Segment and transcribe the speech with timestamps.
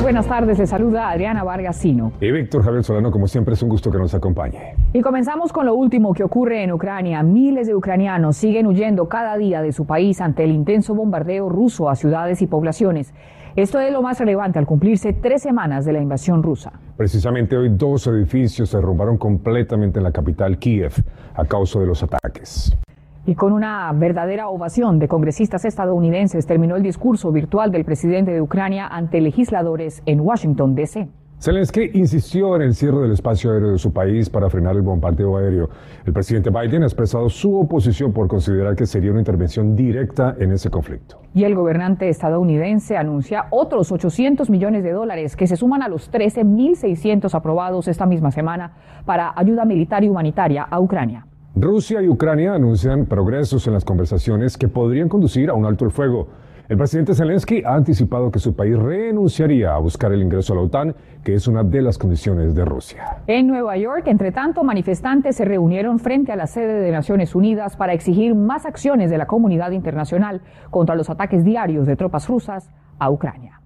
[0.00, 0.58] Buenas tardes.
[0.58, 2.12] Le saluda Adriana Vargasino.
[2.20, 4.74] Y Víctor Javier Solano, como siempre, es un gusto que nos acompañe.
[4.92, 7.22] Y comenzamos con lo último que ocurre en Ucrania.
[7.22, 11.90] Miles de ucranianos siguen huyendo cada día de su país ante el intenso bombardeo ruso
[11.90, 13.12] a ciudades y poblaciones.
[13.54, 16.72] Esto es lo más relevante al cumplirse tres semanas de la invasión rusa.
[16.96, 20.92] Precisamente hoy dos edificios se derrumbaron completamente en la capital Kiev
[21.34, 22.74] a causa de los ataques.
[23.24, 28.42] Y con una verdadera ovación de congresistas estadounidenses terminó el discurso virtual del presidente de
[28.42, 31.08] Ucrania ante legisladores en Washington, D.C.
[31.42, 35.36] Zelensky insistió en el cierre del espacio aéreo de su país para frenar el bombardeo
[35.36, 35.70] aéreo.
[36.06, 40.52] El presidente Biden ha expresado su oposición por considerar que sería una intervención directa en
[40.52, 41.18] ese conflicto.
[41.34, 46.12] Y el gobernante estadounidense anuncia otros 800 millones de dólares que se suman a los
[46.12, 51.26] 13.600 aprobados esta misma semana para ayuda militar y humanitaria a Ucrania.
[51.54, 55.90] Rusia y Ucrania anuncian progresos en las conversaciones que podrían conducir a un alto el
[55.90, 56.28] fuego.
[56.66, 60.62] El presidente Zelensky ha anticipado que su país renunciaría a buscar el ingreso a la
[60.62, 63.18] OTAN, que es una de las condiciones de Rusia.
[63.26, 67.76] En Nueva York, entre tanto, manifestantes se reunieron frente a la sede de Naciones Unidas
[67.76, 72.70] para exigir más acciones de la comunidad internacional contra los ataques diarios de tropas rusas
[72.98, 73.61] a Ucrania.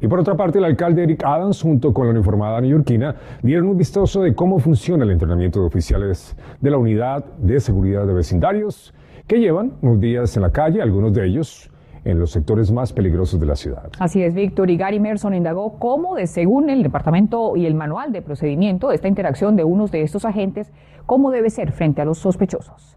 [0.00, 3.76] Y por otra parte, el alcalde Eric Adams, junto con la uniformada neoyorquina, dieron un
[3.78, 8.94] vistazo de cómo funciona el entrenamiento de oficiales de la Unidad de Seguridad de Vecindarios,
[9.26, 11.70] que llevan unos días en la calle, algunos de ellos
[12.04, 13.90] en los sectores más peligrosos de la ciudad.
[13.98, 14.70] Así es, Víctor.
[14.70, 19.08] Y Gary Merson indagó cómo, de, según el departamento y el manual de procedimiento esta
[19.08, 20.72] interacción de unos de estos agentes,
[21.06, 22.96] cómo debe ser frente a los sospechosos.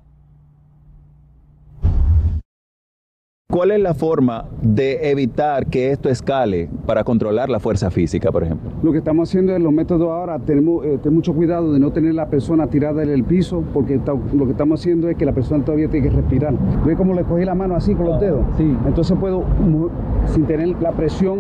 [3.52, 8.44] ¿Cuál es la forma de evitar que esto escale para controlar la fuerza física, por
[8.44, 8.70] ejemplo?
[8.84, 11.92] Lo que estamos haciendo en los métodos ahora, tenemos eh, ten mucho cuidado de no
[11.92, 15.26] tener la persona tirada en el piso, porque ta- lo que estamos haciendo es que
[15.26, 16.54] la persona todavía tiene que respirar.
[16.86, 18.42] ¿Ve cómo le cogí la mano así con los dedos?
[18.56, 18.72] Sí.
[18.86, 19.44] Entonces puedo,
[20.28, 21.40] sin tener la presión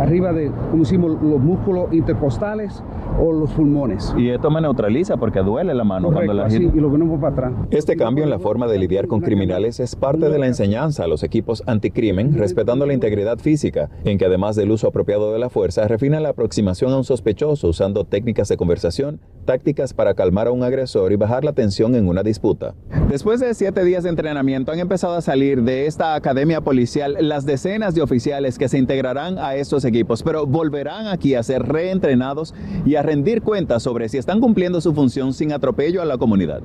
[0.00, 2.82] arriba de, como decimos, los músculos intercostales
[3.20, 4.14] o los pulmones.
[4.16, 7.20] Y esto me neutraliza porque duele la mano Correcto, cuando la así, y lo ponemos
[7.20, 7.52] para atrás.
[7.70, 11.06] Este cambio en la forma de lidiar con criminales es parte de la enseñanza a
[11.06, 15.50] los equipos anticrimen, respetando la integridad física, en que además del uso apropiado de la
[15.50, 20.52] fuerza, refina la aproximación a un sospechoso usando técnicas de conversación, tácticas para calmar a
[20.52, 22.74] un agresor y bajar la tensión en una disputa.
[23.08, 27.46] Después de siete días de entrenamiento, han empezado a salir de esta academia policial las
[27.46, 32.54] decenas de oficiales que se integrarán a estos equipos, pero volverán aquí a ser reentrenados
[32.84, 36.62] y a rendir cuentas sobre si están cumpliendo su función sin atropello a la comunidad.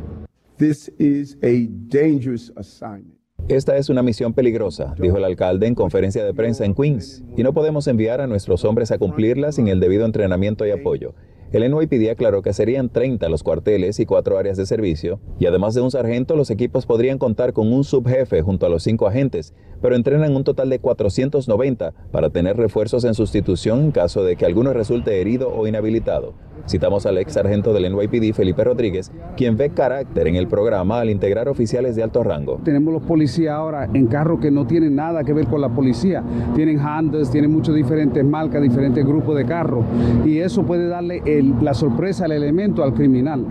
[0.57, 3.19] This is a dangerous assignment.
[3.47, 7.41] Esta es una misión peligrosa, dijo el alcalde en conferencia de prensa en Queens, y
[7.41, 11.15] no podemos enviar a nuestros hombres a cumplirla sin el debido entrenamiento y apoyo.
[11.51, 15.73] El NYPD aclaró que serían 30 los cuarteles y cuatro áreas de servicio, y además
[15.73, 19.55] de un sargento, los equipos podrían contar con un subjefe junto a los cinco agentes,
[19.81, 24.45] pero entrenan un total de 490 para tener refuerzos en sustitución en caso de que
[24.45, 26.35] alguno resulte herido o inhabilitado.
[26.69, 31.09] Citamos al ex sargento del NYPD, Felipe Rodríguez, quien ve carácter en el programa al
[31.09, 32.59] integrar oficiales de alto rango.
[32.63, 36.23] Tenemos los policías ahora en carros que no tienen nada que ver con la policía.
[36.55, 39.83] Tienen Hondas, tienen muchas diferentes marcas, diferentes grupos de carros.
[40.25, 43.45] Y eso puede darle el- la sorpresa, el elemento al criminal.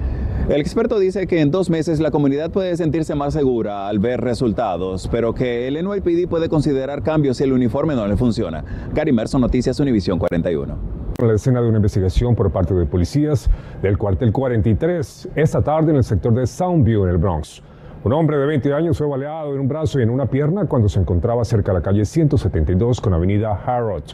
[0.48, 4.20] El experto dice que en dos meses la comunidad puede sentirse más segura al ver
[4.20, 8.64] resultados, pero que el NYPD puede considerar cambios si el uniforme no le funciona.
[8.94, 10.97] Gary Merson, Noticias Univisión 41.
[11.20, 13.50] La escena de una investigación por parte de policías
[13.82, 17.60] del cuartel 43 esta tarde en el sector de Soundview en el Bronx.
[18.04, 20.88] Un hombre de 20 años fue baleado en un brazo y en una pierna cuando
[20.88, 24.04] se encontraba cerca de la calle 172 con avenida Harrod.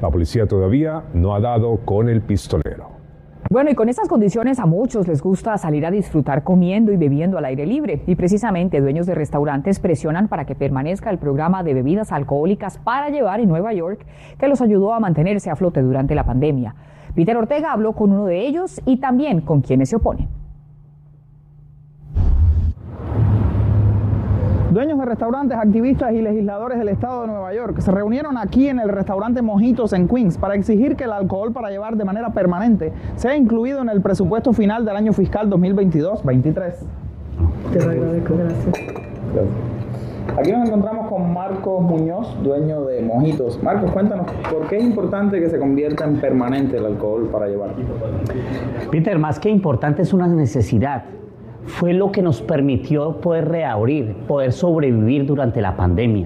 [0.00, 3.01] La policía todavía no ha dado con el pistolero.
[3.52, 7.36] Bueno, y con estas condiciones a muchos les gusta salir a disfrutar comiendo y bebiendo
[7.36, 8.02] al aire libre.
[8.06, 13.10] Y precisamente dueños de restaurantes presionan para que permanezca el programa de bebidas alcohólicas para
[13.10, 14.06] llevar en Nueva York,
[14.38, 16.74] que los ayudó a mantenerse a flote durante la pandemia.
[17.14, 20.41] Peter Ortega habló con uno de ellos y también con quienes se oponen.
[24.72, 28.78] Dueños de restaurantes, activistas y legisladores del estado de Nueva York se reunieron aquí en
[28.78, 32.90] el restaurante Mojitos en Queens para exigir que el alcohol para llevar de manera permanente
[33.16, 36.72] sea incluido en el presupuesto final del año fiscal 2022-23.
[37.70, 38.74] Te lo agradezco, gracias.
[40.38, 43.62] Aquí nos encontramos con Marcos Muñoz, dueño de Mojitos.
[43.62, 47.72] Marcos, cuéntanos, ¿por qué es importante que se convierta en permanente el alcohol para llevar?
[48.90, 51.04] Peter, más que importante es una necesidad.
[51.66, 56.24] Fue lo que nos permitió poder reabrir, poder sobrevivir durante la pandemia.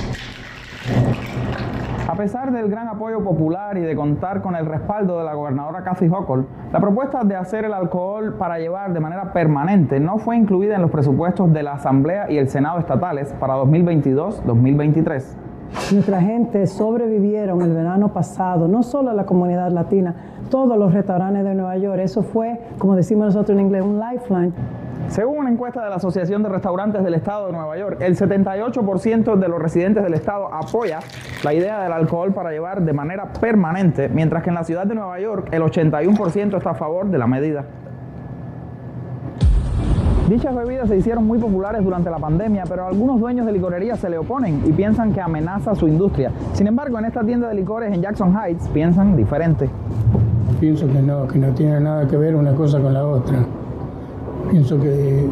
[2.09, 5.83] A pesar del gran apoyo popular y de contar con el respaldo de la gobernadora
[5.83, 10.37] Kathy Hochul, la propuesta de hacer el alcohol para llevar de manera permanente no fue
[10.37, 15.37] incluida en los presupuestos de la Asamblea y el Senado estatales para 2022-2023.
[15.93, 20.15] Nuestra gente sobrevivieron el verano pasado, no solo la comunidad latina,
[20.49, 22.01] todos los restaurantes de Nueva York.
[22.01, 24.53] Eso fue, como decimos nosotros en inglés, un lifeline.
[25.09, 29.37] Según una encuesta de la Asociación de Restaurantes del Estado de Nueva York, el 78%
[29.37, 30.99] de los residentes del Estado apoya
[31.45, 34.95] la idea del alcohol para llevar de manera permanente, mientras que en la ciudad de
[34.95, 37.65] Nueva York el 81% está a favor de la medida.
[40.29, 44.11] Dichas bebidas se hicieron muy populares durante la pandemia, pero algunos dueños de licorerías se
[44.11, 46.33] le oponen y piensan que amenaza su industria.
[46.53, 49.71] Sin embargo, en esta tienda de licores en Jackson Heights piensan diferente.
[50.59, 53.39] Pienso que no, que no tiene nada que ver una cosa con la otra.
[54.51, 55.27] Pienso que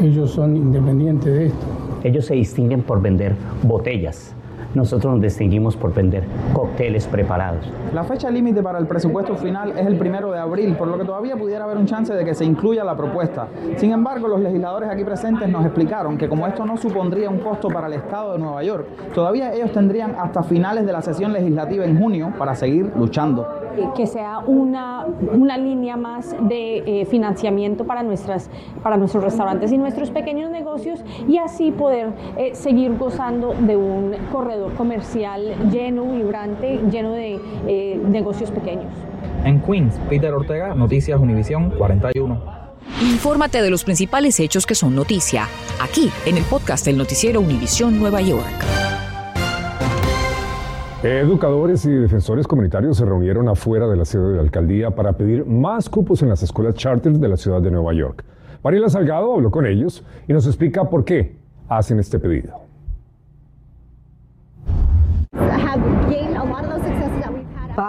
[0.00, 1.66] ellos son independientes de esto.
[2.04, 4.34] Ellos se distinguen por vender botellas.
[4.74, 7.66] Nosotros nos distinguimos por vender cócteles preparados.
[7.94, 11.04] La fecha límite para el presupuesto final es el primero de abril, por lo que
[11.04, 13.48] todavía pudiera haber un chance de que se incluya la propuesta.
[13.76, 17.68] Sin embargo, los legisladores aquí presentes nos explicaron que como esto no supondría un costo
[17.68, 21.84] para el Estado de Nueva York, todavía ellos tendrían hasta finales de la sesión legislativa
[21.86, 28.02] en junio para seguir luchando que sea una, una línea más de eh, financiamiento para,
[28.02, 28.50] nuestras,
[28.82, 34.14] para nuestros restaurantes y nuestros pequeños negocios y así poder eh, seguir gozando de un
[34.32, 38.92] corredor comercial lleno, vibrante, lleno de eh, negocios pequeños.
[39.44, 42.56] En Queens, Peter Ortega, Noticias Univisión 41.
[43.02, 45.48] Infórmate de los principales hechos que son noticia,
[45.82, 48.75] aquí en el podcast del noticiero Univisión Nueva York.
[51.06, 55.46] Educadores y defensores comunitarios se reunieron afuera de la sede de la alcaldía para pedir
[55.46, 58.24] más cupos en las escuelas charter de la ciudad de Nueva York.
[58.64, 61.36] Mariela Salgado habló con ellos y nos explica por qué
[61.68, 62.58] hacen este pedido.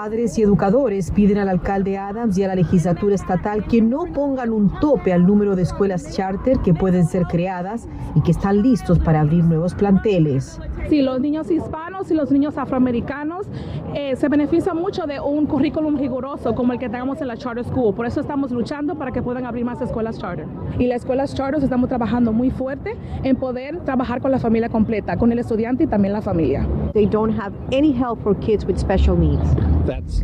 [0.08, 4.52] Padres y educadores piden al alcalde Adams y a la legislatura estatal que no pongan
[4.52, 9.00] un tope al número de escuelas charter que pueden ser creadas y que están listos
[9.00, 10.62] para abrir nuevos planteles.
[10.88, 13.48] Si los niños hispanos y los niños afroamericanos
[13.94, 17.66] eh, se benefician mucho de un currículum riguroso como el que tenemos en la Charter
[17.66, 17.94] School.
[17.94, 20.46] Por eso estamos luchando para que puedan abrir más escuelas charter.
[20.80, 25.18] Y las escuelas charter estamos trabajando muy fuerte en poder trabajar con la familia completa,
[25.18, 26.66] con el estudiante y también la familia.
[26.94, 29.44] They don't have any help for kids with special needs.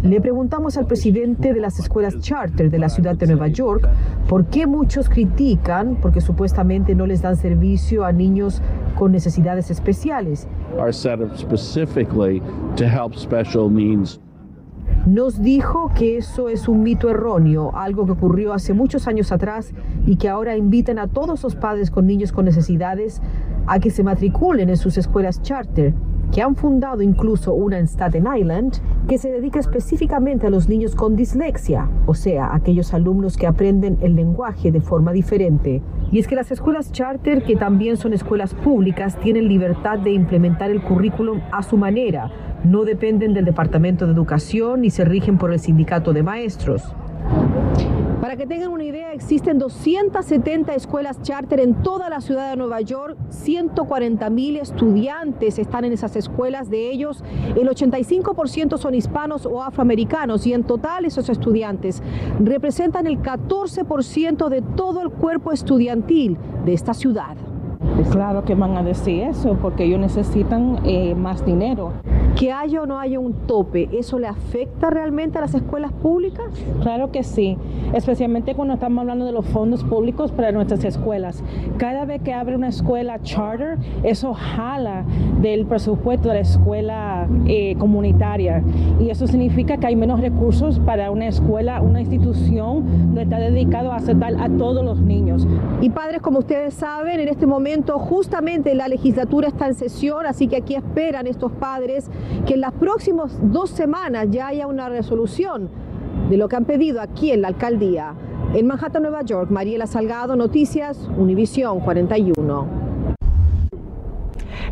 [0.03, 3.87] Le preguntamos al presidente de las escuelas charter de la ciudad de Nueva York
[4.27, 8.61] por qué muchos critican porque supuestamente no les dan servicio a niños
[8.97, 10.47] con necesidades especiales.
[15.05, 19.73] Nos dijo que eso es un mito erróneo, algo que ocurrió hace muchos años atrás
[20.05, 23.21] y que ahora invitan a todos los padres con niños con necesidades
[23.65, 25.93] a que se matriculen en sus escuelas charter
[26.33, 28.77] que han fundado incluso una en Staten Island
[29.07, 33.97] que se dedica específicamente a los niños con dislexia, o sea, aquellos alumnos que aprenden
[34.01, 35.81] el lenguaje de forma diferente.
[36.11, 40.71] Y es que las escuelas charter, que también son escuelas públicas, tienen libertad de implementar
[40.71, 42.31] el currículum a su manera,
[42.63, 46.95] no dependen del Departamento de Educación ni se rigen por el sindicato de maestros.
[48.23, 52.79] Para que tengan una idea, existen 270 escuelas charter en toda la ciudad de Nueva
[52.79, 57.21] York, 140 mil estudiantes están en esas escuelas, de ellos
[57.57, 62.01] el 85% son hispanos o afroamericanos y en total esos estudiantes
[62.39, 67.35] representan el 14% de todo el cuerpo estudiantil de esta ciudad.
[68.09, 71.91] Claro que van a decir eso, porque ellos necesitan eh, más dinero.
[72.35, 76.45] Que haya o no haya un tope, ¿eso le afecta realmente a las escuelas públicas?
[76.81, 77.57] Claro que sí,
[77.93, 81.43] especialmente cuando estamos hablando de los fondos públicos para nuestras escuelas.
[81.77, 85.05] Cada vez que abre una escuela charter, eso jala
[85.41, 88.63] del presupuesto de la escuela eh, comunitaria.
[88.99, 93.91] Y eso significa que hay menos recursos para una escuela, una institución donde está dedicado
[93.91, 95.47] a aceptar a todos los niños.
[95.81, 100.47] Y padres, como ustedes saben, en este momento justamente la legislatura está en sesión, así
[100.47, 102.09] que aquí esperan estos padres
[102.45, 105.69] que en las próximas dos semanas ya haya una resolución
[106.29, 108.13] de lo que han pedido aquí en la alcaldía.
[108.53, 112.82] En Manhattan, Nueva York, Mariela Salgado, Noticias, Univisión 41.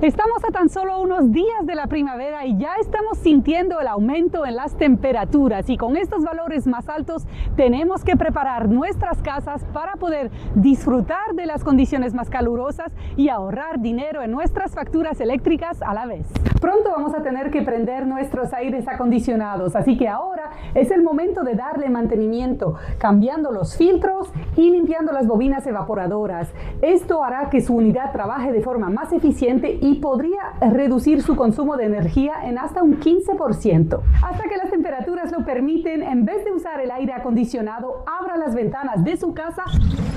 [0.01, 4.48] Estamos a tan solo unos días de la primavera y ya estamos sintiendo el aumento
[4.48, 9.98] en las temperaturas y con estos valores más altos tenemos que preparar nuestras casas para
[9.98, 15.93] poder disfrutar de las condiciones más calurosas y ahorrar dinero en nuestras facturas eléctricas a
[15.93, 16.25] la vez.
[16.60, 21.43] Pronto vamos a tener que prender nuestros aires acondicionados, así que ahora es el momento
[21.43, 26.51] de darle mantenimiento, cambiando los filtros y limpiando las bobinas evaporadoras.
[26.81, 31.36] Esto hará que su unidad trabaje de forma más eficiente y y podría reducir su
[31.36, 34.01] consumo de energía en hasta un 15%.
[34.24, 38.55] Hasta que las temperaturas lo permiten, en vez de usar el aire acondicionado, abra las
[38.55, 39.63] ventanas de su casa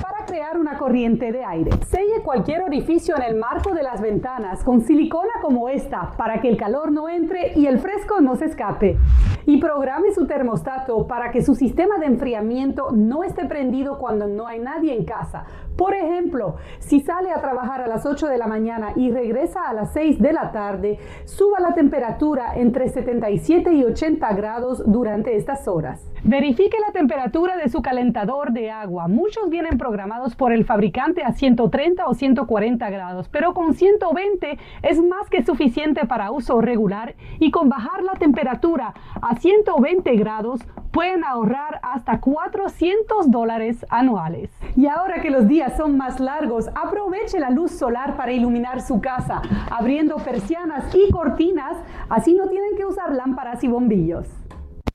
[0.01, 1.71] para crear una corriente de aire.
[1.87, 6.47] Selle cualquier orificio en el marco de las ventanas con silicona como esta para que
[6.47, 8.97] el calor no entre y el fresco no se escape.
[9.45, 14.47] Y programe su termostato para que su sistema de enfriamiento no esté prendido cuando no
[14.47, 15.45] hay nadie en casa.
[15.77, 19.73] Por ejemplo, si sale a trabajar a las 8 de la mañana y regresa a
[19.73, 25.67] las 6 de la tarde, suba la temperatura entre 77 y 80 grados durante estas
[25.67, 26.09] horas.
[26.23, 29.07] Verifique la temperatura de su calentador de agua.
[29.07, 35.03] Muchos vienen programados por el fabricante a 130 o 140 grados, pero con 120 es
[35.03, 40.61] más que suficiente para uso regular y con bajar la temperatura a 120 grados
[40.91, 44.49] pueden ahorrar hasta 400 dólares anuales.
[44.77, 49.01] Y ahora que los días son más largos, aproveche la luz solar para iluminar su
[49.01, 51.77] casa, abriendo persianas y cortinas,
[52.09, 54.27] así no tienen que usar lámparas y bombillos.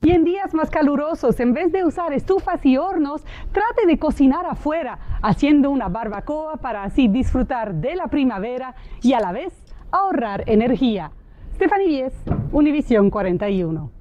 [0.03, 4.47] Y en días más calurosos, en vez de usar estufas y hornos, trate de cocinar
[4.47, 9.53] afuera, haciendo una barbacoa para así disfrutar de la primavera y a la vez
[9.91, 11.11] ahorrar energía.
[11.57, 12.15] Stephanie Vies,
[12.53, 14.00] Univisión 41.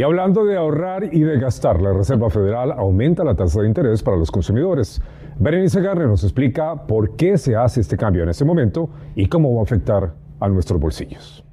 [0.00, 4.02] Y hablando de ahorrar y de gastar, la Reserva Federal aumenta la tasa de interés
[4.02, 5.02] para los consumidores.
[5.38, 9.54] Berenice Garre nos explica por qué se hace este cambio en este momento y cómo
[9.54, 11.44] va a afectar a nuestros bolsillos.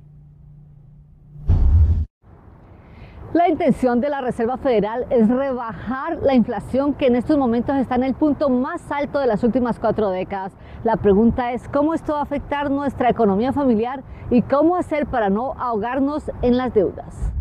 [3.34, 7.96] La intención de la Reserva Federal es rebajar la inflación que en estos momentos está
[7.96, 10.54] en el punto más alto de las últimas cuatro décadas.
[10.86, 15.30] La pregunta es cómo esto va a afectar nuestra economía familiar y cómo hacer para
[15.30, 17.34] no ahogarnos en las deudas.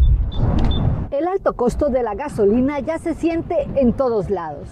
[1.10, 4.68] El alto costo de la gasolina ya se siente en todos lados.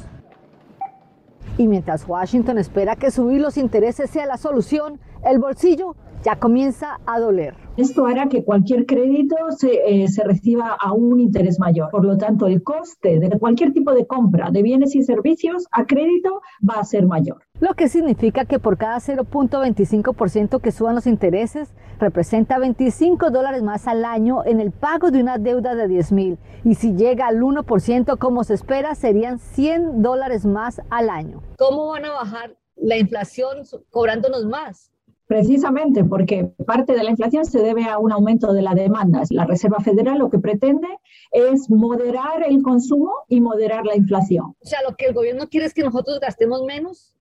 [1.59, 6.99] Y mientras Washington espera que subir los intereses sea la solución, el bolsillo ya comienza
[7.07, 7.55] a doler.
[7.77, 11.91] Esto hará que cualquier crédito se, eh, se, reciba a un interés mayor.
[11.91, 15.85] Por lo tanto, el coste de cualquier tipo de compra de bienes y servicios a
[15.85, 17.43] crédito va a ser mayor.
[17.61, 23.87] Lo que significa que por cada 0.25% que suban los intereses, representa 25 dólares más
[23.87, 26.39] al año en el pago de una deuda de 10 mil.
[26.65, 31.43] Y si llega al 1% como se espera, serían 100 dólares más al año.
[31.59, 33.59] ¿Cómo van a bajar la inflación
[33.91, 34.94] cobrándonos más?
[35.27, 39.23] Precisamente porque parte de la inflación se debe a un aumento de la demanda.
[39.31, 40.89] La Reserva Federal lo que pretende
[41.33, 44.55] es moderar el consumo y moderar la inflación.
[44.63, 47.15] O sea, lo que el gobierno quiere es que nosotros gastemos menos.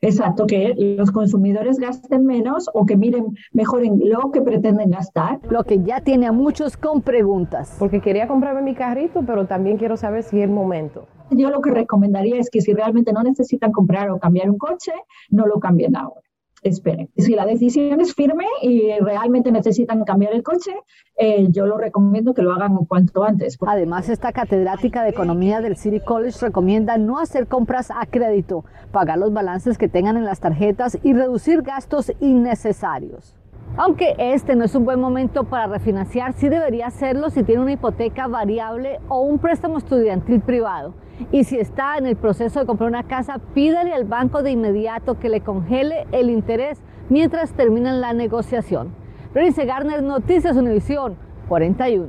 [0.00, 5.38] Exacto, que los consumidores gasten menos o que miren mejor en lo que pretenden gastar.
[5.48, 7.76] Lo que ya tiene a muchos con preguntas.
[7.78, 11.06] Porque quería comprarme mi carrito, pero también quiero saber si es el momento.
[11.30, 14.92] Yo lo que recomendaría es que si realmente no necesitan comprar o cambiar un coche,
[15.30, 16.20] no lo cambien ahora
[16.62, 17.10] esperen.
[17.16, 20.72] Si la decisión es firme y realmente necesitan cambiar el coche,
[21.16, 23.58] eh, yo lo recomiendo que lo hagan cuanto antes.
[23.66, 29.18] Además, esta catedrática de economía del City College recomienda no hacer compras a crédito, pagar
[29.18, 33.36] los balances que tengan en las tarjetas y reducir gastos innecesarios.
[33.76, 37.72] Aunque este no es un buen momento para refinanciar, sí debería hacerlo si tiene una
[37.72, 40.94] hipoteca variable o un préstamo estudiantil privado.
[41.30, 45.18] Y si está en el proceso de comprar una casa, pídale al banco de inmediato
[45.18, 46.78] que le congele el interés
[47.08, 48.94] mientras terminan la negociación.
[49.34, 51.16] Berenice Garner, Noticias Univisión
[51.48, 52.08] 41.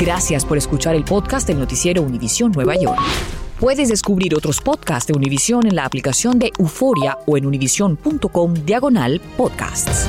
[0.00, 3.00] Gracias por escuchar el podcast del noticiero Univisión Nueva York.
[3.60, 9.20] Puedes descubrir otros podcasts de Univisión en la aplicación de Euforia o en univision.com diagonal
[9.36, 10.08] podcasts.